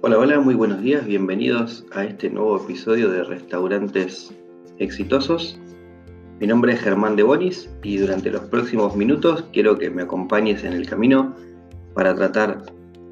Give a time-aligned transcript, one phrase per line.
[0.00, 4.32] Hola, hola, muy buenos días, bienvenidos a este nuevo episodio de Restaurantes
[4.78, 5.58] Exitosos.
[6.38, 10.62] Mi nombre es Germán de Bonis y durante los próximos minutos quiero que me acompañes
[10.62, 11.34] en el camino
[11.94, 12.62] para tratar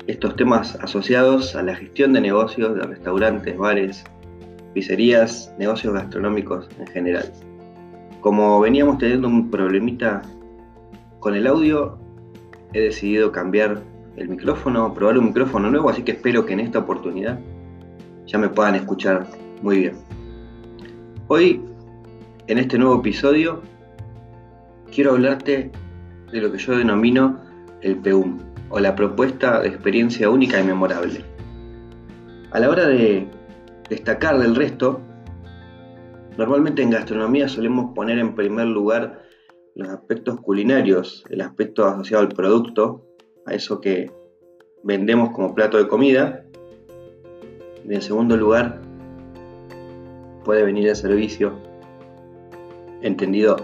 [0.06, 4.04] estos temas asociados a la gestión de negocios de restaurantes, bares,
[4.72, 7.32] pizzerías, negocios gastronómicos en general.
[8.20, 10.22] Como veníamos teniendo un problemita
[11.18, 11.98] con el audio,
[12.74, 13.82] he decidido cambiar
[14.16, 17.38] el micrófono, probar un micrófono nuevo, así que espero que en esta oportunidad
[18.26, 19.26] ya me puedan escuchar
[19.62, 19.96] muy bien.
[21.28, 21.60] Hoy,
[22.46, 23.62] en este nuevo episodio,
[24.92, 25.70] quiero hablarte
[26.32, 27.40] de lo que yo denomino
[27.82, 28.38] el PEUM,
[28.70, 31.24] o la propuesta de experiencia única y memorable.
[32.50, 33.28] A la hora de
[33.88, 35.00] destacar del resto,
[36.36, 39.22] normalmente en gastronomía solemos poner en primer lugar
[39.74, 43.04] los aspectos culinarios, el aspecto asociado al producto,
[43.46, 44.10] a eso que
[44.82, 46.44] vendemos como plato de comida.
[47.88, 48.80] Y en segundo lugar,
[50.44, 51.52] puede venir el servicio,
[53.02, 53.56] entendido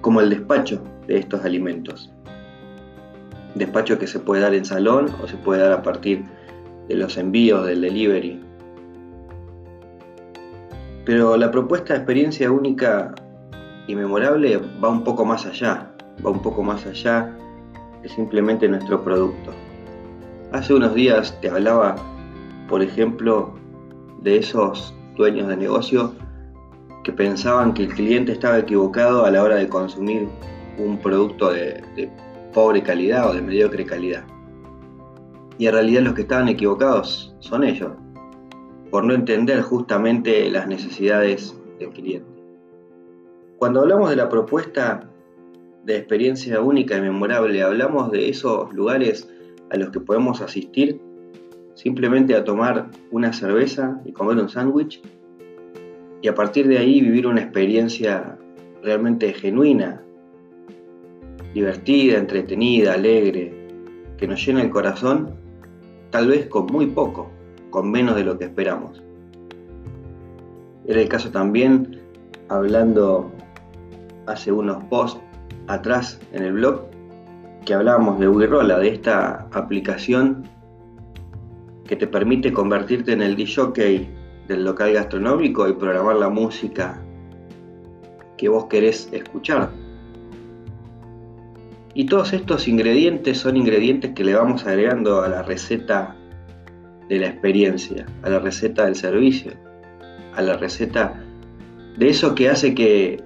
[0.00, 2.10] como el despacho de estos alimentos.
[3.54, 6.24] Despacho que se puede dar en salón o se puede dar a partir
[6.88, 8.40] de los envíos, del delivery.
[11.04, 13.14] Pero la propuesta de experiencia única
[13.86, 15.92] y memorable va un poco más allá,
[16.24, 17.35] va un poco más allá
[18.08, 19.52] simplemente nuestro producto.
[20.52, 21.96] Hace unos días te hablaba,
[22.68, 23.54] por ejemplo,
[24.22, 26.14] de esos dueños de negocio
[27.04, 30.28] que pensaban que el cliente estaba equivocado a la hora de consumir
[30.78, 32.10] un producto de, de
[32.52, 34.24] pobre calidad o de mediocre calidad.
[35.58, 37.92] Y en realidad los que estaban equivocados son ellos,
[38.90, 42.36] por no entender justamente las necesidades del cliente.
[43.58, 45.08] Cuando hablamos de la propuesta
[45.86, 49.28] de experiencia única y memorable, hablamos de esos lugares
[49.70, 51.00] a los que podemos asistir
[51.74, 55.00] simplemente a tomar una cerveza y comer un sándwich
[56.22, 58.36] y a partir de ahí vivir una experiencia
[58.82, 60.02] realmente genuina,
[61.54, 63.54] divertida, entretenida, alegre,
[64.16, 65.36] que nos llena el corazón,
[66.10, 67.30] tal vez con muy poco,
[67.70, 69.02] con menos de lo que esperamos.
[70.86, 72.00] Era el caso también,
[72.48, 73.30] hablando
[74.26, 75.20] hace unos posts
[75.66, 76.82] atrás en el blog,
[77.64, 80.44] que hablábamos de Wirola, de esta aplicación
[81.86, 84.08] que te permite convertirte en el DJ
[84.48, 87.00] del local gastronómico y programar la música
[88.36, 89.70] que vos querés escuchar.
[91.94, 96.14] Y todos estos ingredientes son ingredientes que le vamos agregando a la receta
[97.08, 99.52] de la experiencia, a la receta del servicio,
[100.34, 101.22] a la receta
[101.96, 103.22] de eso que hace que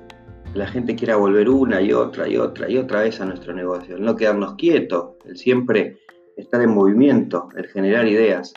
[0.54, 3.96] la gente quiera volver una y otra y otra y otra vez a nuestro negocio,
[3.96, 5.98] el no quedarnos quietos, el siempre
[6.36, 8.52] estar en movimiento, el generar ideas.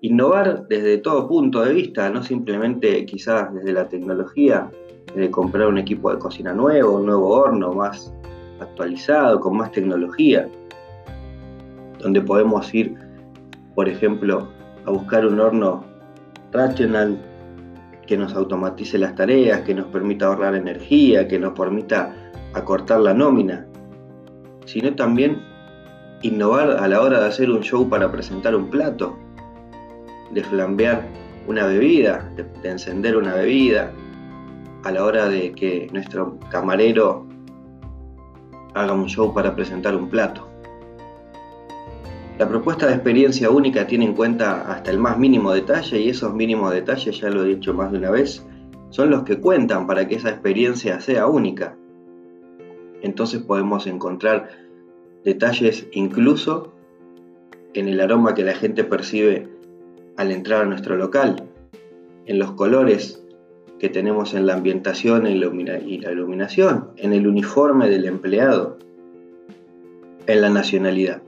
[0.00, 4.70] Innovar desde todo punto de vista, no simplemente quizás desde la tecnología,
[5.14, 8.12] de comprar un equipo de cocina nuevo, un nuevo horno más
[8.60, 10.48] actualizado, con más tecnología,
[12.00, 12.94] donde podemos ir,
[13.74, 14.48] por ejemplo,
[14.84, 15.84] a buscar un horno
[16.52, 17.18] rational
[18.08, 22.14] que nos automatice las tareas, que nos permita ahorrar energía, que nos permita
[22.54, 23.66] acortar la nómina,
[24.64, 25.42] sino también
[26.22, 29.16] innovar a la hora de hacer un show para presentar un plato,
[30.32, 31.06] de flambear
[31.46, 33.92] una bebida, de, de encender una bebida,
[34.84, 37.26] a la hora de que nuestro camarero
[38.74, 40.47] haga un show para presentar un plato.
[42.38, 46.32] La propuesta de experiencia única tiene en cuenta hasta el más mínimo detalle y esos
[46.32, 48.46] mínimos detalles, ya lo he dicho más de una vez,
[48.90, 51.76] son los que cuentan para que esa experiencia sea única.
[53.02, 54.50] Entonces podemos encontrar
[55.24, 56.72] detalles incluso
[57.74, 59.48] en el aroma que la gente percibe
[60.16, 61.42] al entrar a nuestro local,
[62.26, 63.20] en los colores
[63.80, 68.78] que tenemos en la ambientación y la iluminación, en el uniforme del empleado,
[70.28, 71.22] en la nacionalidad.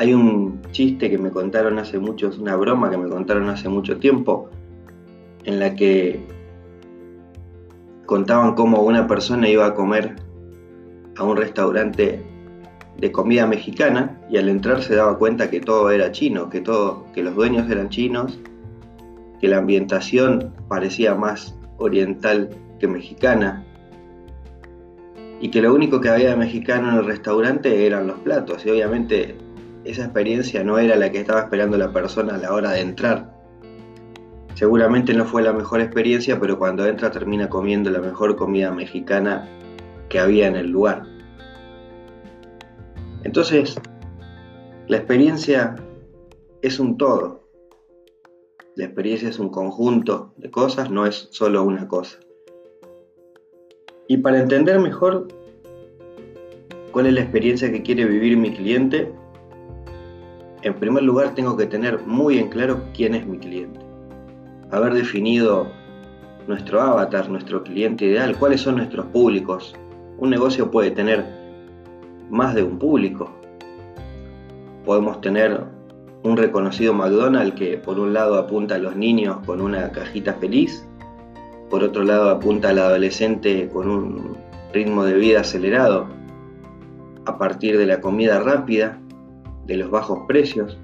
[0.00, 3.98] Hay un chiste que me contaron hace mucho, una broma que me contaron hace mucho
[3.98, 4.48] tiempo,
[5.44, 6.24] en la que
[8.06, 10.16] contaban cómo una persona iba a comer
[11.18, 12.24] a un restaurante
[12.96, 17.04] de comida mexicana y al entrar se daba cuenta que todo era chino, que todo,
[17.12, 18.38] que los dueños eran chinos,
[19.38, 22.48] que la ambientación parecía más oriental
[22.78, 23.66] que mexicana
[25.42, 28.64] y que lo único que había de mexicano en el restaurante eran los platos.
[28.64, 29.49] Y obviamente
[29.84, 33.34] esa experiencia no era la que estaba esperando la persona a la hora de entrar.
[34.54, 39.48] Seguramente no fue la mejor experiencia, pero cuando entra termina comiendo la mejor comida mexicana
[40.08, 41.04] que había en el lugar.
[43.22, 43.80] Entonces,
[44.86, 45.76] la experiencia
[46.62, 47.48] es un todo.
[48.76, 52.18] La experiencia es un conjunto de cosas, no es solo una cosa.
[54.08, 55.28] Y para entender mejor
[56.92, 59.12] cuál es la experiencia que quiere vivir mi cliente,
[60.62, 63.80] en primer lugar tengo que tener muy en claro quién es mi cliente.
[64.70, 65.68] Haber definido
[66.46, 69.74] nuestro avatar, nuestro cliente ideal, cuáles son nuestros públicos.
[70.18, 71.24] Un negocio puede tener
[72.28, 73.30] más de un público.
[74.84, 75.64] Podemos tener
[76.22, 80.86] un reconocido McDonald's que por un lado apunta a los niños con una cajita feliz,
[81.70, 84.36] por otro lado apunta al adolescente con un
[84.72, 86.06] ritmo de vida acelerado,
[87.24, 88.98] a partir de la comida rápida,
[89.70, 90.76] de los bajos precios.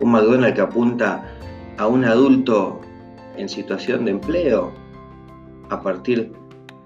[0.00, 1.24] Un McDonald's que apunta
[1.76, 2.80] a un adulto
[3.36, 4.72] en situación de empleo,
[5.68, 6.32] a partir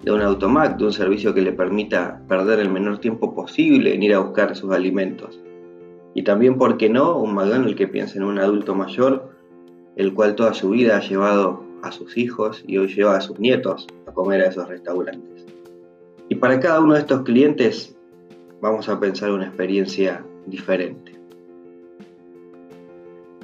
[0.02, 4.02] de un automac, de un servicio que le permita perder el menor tiempo posible en
[4.02, 5.40] ir a buscar sus alimentos.
[6.14, 9.30] Y también, ¿por qué no?, un McDonald's que piense en un adulto mayor,
[9.94, 13.38] el cual toda su vida ha llevado a sus hijos y hoy lleva a sus
[13.38, 15.46] nietos a comer a esos restaurantes.
[16.28, 17.96] Y para cada uno de estos clientes
[18.60, 21.18] vamos a pensar una experiencia diferente.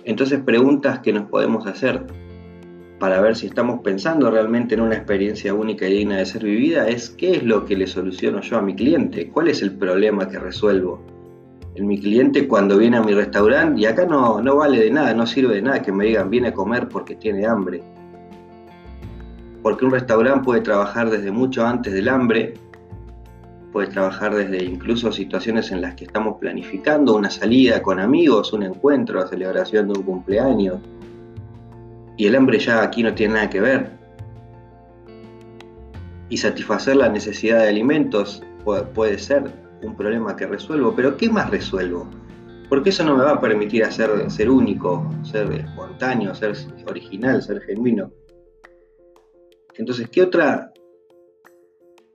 [0.05, 2.05] Entonces, preguntas que nos podemos hacer
[2.99, 6.89] para ver si estamos pensando realmente en una experiencia única y digna de ser vivida
[6.89, 10.29] es qué es lo que le soluciono yo a mi cliente, cuál es el problema
[10.29, 11.03] que resuelvo
[11.75, 15.13] en mi cliente cuando viene a mi restaurante y acá no, no vale de nada,
[15.13, 17.83] no sirve de nada que me digan viene a comer porque tiene hambre.
[19.63, 22.55] Porque un restaurante puede trabajar desde mucho antes del hambre,
[23.75, 28.63] puede trabajar desde incluso situaciones en las que estamos planificando una salida con amigos, un
[28.63, 30.79] encuentro, la celebración de un cumpleaños.
[32.17, 33.91] Y el hambre ya aquí no tiene nada que ver.
[36.29, 38.45] Y satisfacer la necesidad de alimentos
[38.95, 39.51] puede ser
[39.83, 42.09] un problema que resuelvo, pero ¿qué más resuelvo?
[42.69, 46.55] Porque eso no me va a permitir hacer, ser único, ser espontáneo, ser
[46.87, 48.13] original, ser genuino.
[49.77, 50.73] Entonces, ¿qué otra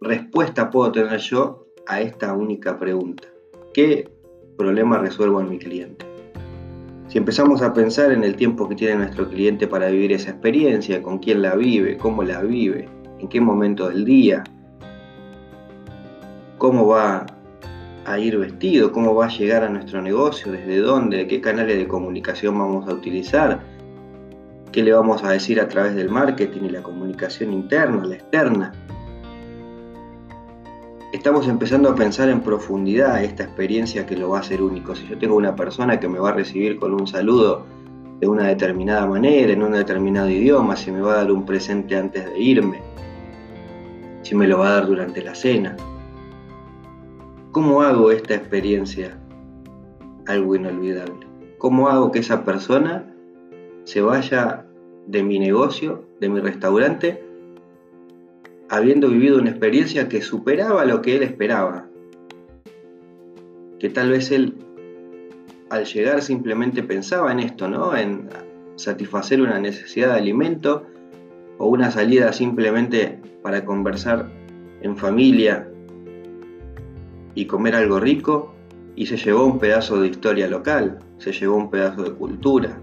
[0.01, 3.27] respuesta puedo tener yo a esta única pregunta?
[3.73, 4.09] ¿Qué
[4.57, 6.05] problema resuelvo en mi cliente?
[7.07, 11.01] Si empezamos a pensar en el tiempo que tiene nuestro cliente para vivir esa experiencia,
[11.01, 12.87] con quién la vive, cómo la vive,
[13.19, 14.43] en qué momento del día,
[16.59, 17.25] cómo va
[18.05, 21.87] a ir vestido, cómo va a llegar a nuestro negocio, desde dónde, qué canales de
[21.87, 23.59] comunicación vamos a utilizar,
[24.71, 28.71] qué le vamos a decir a través del marketing y la comunicación interna, la externa.
[31.19, 34.95] Estamos empezando a pensar en profundidad esta experiencia que lo va a hacer único.
[34.95, 37.65] Si yo tengo una persona que me va a recibir con un saludo
[38.21, 41.97] de una determinada manera, en un determinado idioma, si me va a dar un presente
[41.97, 42.81] antes de irme,
[44.21, 45.75] si me lo va a dar durante la cena,
[47.51, 49.19] ¿Cómo hago esta experiencia
[50.25, 51.27] algo inolvidable?
[51.57, 53.13] ¿Cómo hago que esa persona
[53.83, 54.65] se vaya
[55.05, 57.28] de mi negocio, de mi restaurante,
[58.69, 61.87] habiendo vivido una experiencia que superaba lo que él esperaba?
[63.79, 64.55] Que tal vez él
[65.69, 67.95] al llegar simplemente pensaba en esto, ¿no?
[67.95, 68.29] En
[68.75, 70.85] satisfacer una necesidad de alimento
[71.57, 74.29] o una salida simplemente para conversar
[74.81, 75.67] en familia
[77.35, 78.53] y comer algo rico
[78.95, 82.81] y se llevó un pedazo de historia local, se llevó un pedazo de cultura,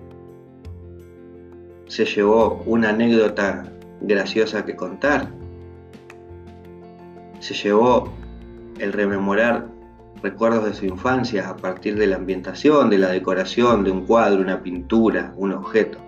[1.86, 5.30] se llevó una anécdota graciosa que contar,
[7.40, 8.12] se llevó
[8.78, 9.68] el rememorar
[10.22, 14.40] recuerdos de su infancia a partir de la ambientación, de la decoración, de un cuadro,
[14.40, 15.98] una pintura, un objeto.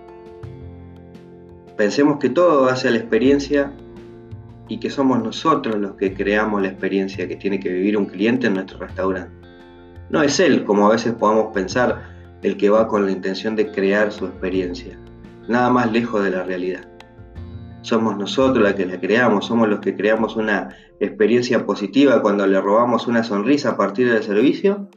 [1.77, 3.73] Pensemos que todo hace a la experiencia
[4.69, 8.49] y que somos nosotros los que creamos la experiencia que tiene que vivir un cliente
[8.49, 9.33] en nuestro restaurante.
[10.11, 12.03] No es él, como a veces podamos pensar,
[12.43, 14.99] el que va con la intención de crear su experiencia.
[15.49, 16.89] Nada más lejos de la realidad.
[17.89, 22.61] Somos nosotros los que la creamos, somos los que creamos una experiencia positiva cuando le
[22.61, 24.91] robamos una sonrisa a partir del servicio,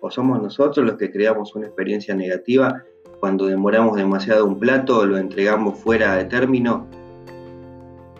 [0.00, 2.84] o somos nosotros los que creamos una experiencia negativa
[3.18, 6.86] cuando demoramos demasiado un plato o lo entregamos fuera de término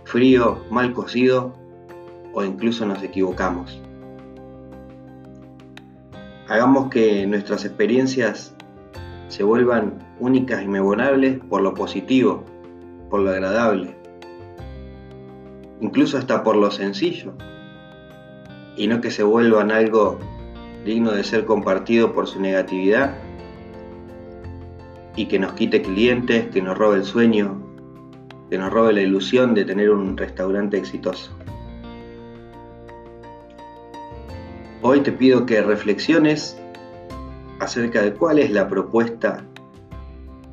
[0.02, 1.55] frío, mal cocido
[2.33, 3.81] o incluso nos equivocamos.
[6.49, 8.57] Hagamos que nuestras experiencias
[9.29, 12.45] se vuelvan únicas y memorables por lo positivo,
[13.09, 14.00] por lo agradable,
[15.80, 17.32] incluso hasta por lo sencillo,
[18.76, 20.18] y no que se vuelvan algo
[20.84, 23.14] digno de ser compartido por su negatividad
[25.16, 27.60] y que nos quite clientes, que nos robe el sueño,
[28.49, 31.30] que nos robe la ilusión de tener un restaurante exitoso.
[34.82, 36.58] Hoy te pido que reflexiones
[37.58, 39.44] acerca de cuál es la propuesta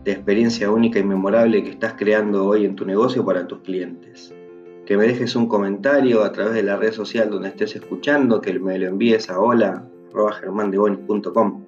[0.04, 4.34] de experiencia única y memorable que estás creando hoy en tu negocio para tus clientes.
[4.88, 8.58] Que me dejes un comentario a través de la red social donde estés escuchando, que
[8.58, 11.66] me lo envíes a hola.germandebonis.com.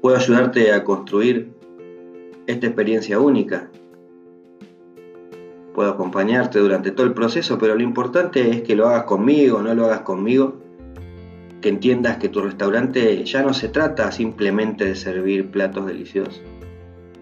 [0.00, 1.50] Puedo ayudarte a construir
[2.46, 3.68] esta experiencia única.
[5.74, 9.74] Puedo acompañarte durante todo el proceso, pero lo importante es que lo hagas conmigo, no
[9.74, 10.58] lo hagas conmigo
[11.60, 16.40] que entiendas que tu restaurante ya no se trata simplemente de servir platos deliciosos.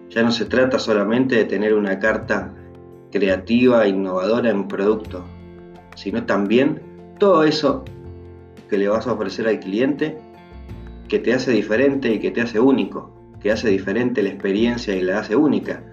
[0.09, 2.53] Ya no se trata solamente de tener una carta
[3.11, 5.25] creativa innovadora en producto,
[5.95, 6.81] sino también
[7.17, 7.83] todo eso
[8.69, 10.17] que le vas a ofrecer al cliente
[11.07, 13.11] que te hace diferente y que te hace único,
[13.41, 15.83] que hace diferente la experiencia y la hace única,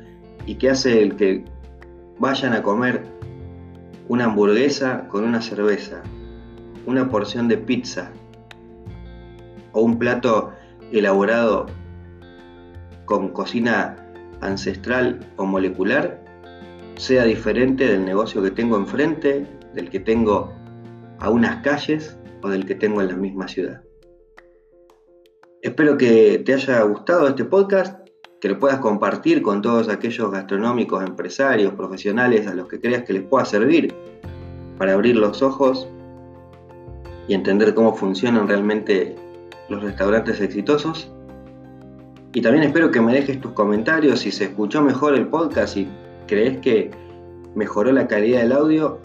[0.44, 1.44] y que hace el que
[2.18, 3.04] vayan a comer
[4.08, 6.02] una hamburguesa con una cerveza,
[6.84, 8.12] una porción de pizza
[9.72, 10.52] o un plato
[10.92, 11.66] elaborado
[13.06, 13.96] con cocina
[14.40, 16.25] ancestral o molecular
[16.96, 20.52] sea diferente del negocio que tengo enfrente, del que tengo
[21.18, 23.82] a unas calles o del que tengo en la misma ciudad.
[25.62, 28.08] Espero que te haya gustado este podcast,
[28.40, 33.14] que lo puedas compartir con todos aquellos gastronómicos, empresarios, profesionales a los que creas que
[33.14, 33.94] les pueda servir
[34.78, 35.88] para abrir los ojos
[37.28, 39.16] y entender cómo funcionan realmente
[39.68, 41.10] los restaurantes exitosos.
[42.32, 45.88] Y también espero que me dejes tus comentarios si se escuchó mejor el podcast y
[46.26, 46.90] crees que
[47.54, 49.00] mejoró la calidad del audio.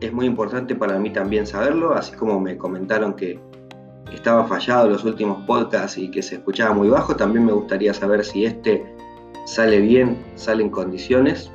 [0.00, 3.38] Es muy importante para mí también saberlo, así como me comentaron que
[4.12, 8.24] estaba fallado los últimos podcasts y que se escuchaba muy bajo, también me gustaría saber
[8.24, 8.84] si este
[9.46, 11.50] sale bien, sale en condiciones.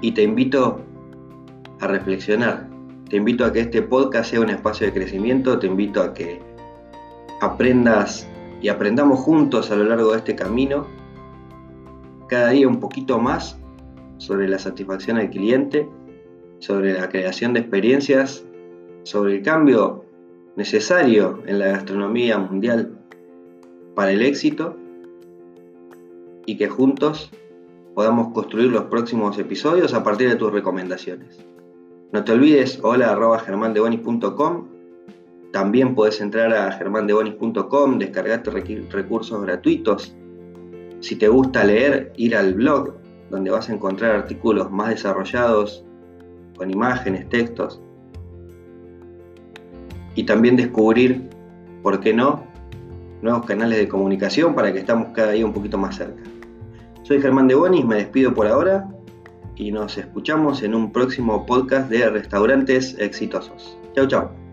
[0.00, 0.80] Y te invito
[1.80, 2.74] a reflexionar
[3.08, 6.40] te invito a que este podcast sea un espacio de crecimiento, te invito a que
[7.40, 8.26] aprendas
[8.62, 10.86] y aprendamos juntos a lo largo de este camino,
[12.34, 13.56] cada día un poquito más
[14.18, 15.88] sobre la satisfacción al cliente,
[16.58, 18.44] sobre la creación de experiencias,
[19.04, 20.04] sobre el cambio
[20.56, 22.98] necesario en la gastronomía mundial
[23.94, 24.76] para el éxito
[26.44, 27.30] y que juntos
[27.94, 31.38] podamos construir los próximos episodios a partir de tus recomendaciones.
[32.10, 33.16] No te olvides, hola
[35.52, 38.50] También puedes entrar a germandebonis.com, descargarte
[38.90, 40.16] recursos gratuitos.
[41.04, 42.94] Si te gusta leer, ir al blog,
[43.28, 45.84] donde vas a encontrar artículos más desarrollados,
[46.56, 47.78] con imágenes, textos.
[50.14, 51.28] Y también descubrir,
[51.82, 52.44] ¿por qué no?,
[53.20, 56.22] nuevos canales de comunicación para que estamos cada día un poquito más cerca.
[57.02, 58.88] Soy Germán de Bonis, me despido por ahora
[59.56, 63.76] y nos escuchamos en un próximo podcast de restaurantes exitosos.
[63.94, 64.43] Chau, chau.